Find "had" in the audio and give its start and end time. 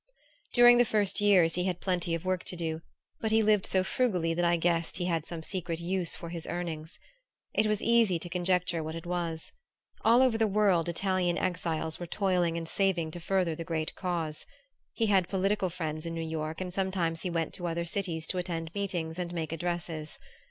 1.65-1.79, 5.05-5.27, 15.05-15.29